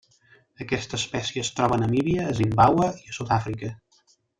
[0.65, 3.75] Aquesta espècie es troba a Namíbia, a Zimbàbue i a Sud-àfrica.